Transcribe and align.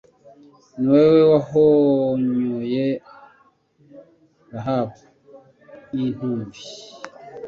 Ni 0.77 0.87
wowe 0.91 1.19
wahonyoye 1.31 2.85
Rahabu 4.51 4.99
nk’intumbi 5.91 6.59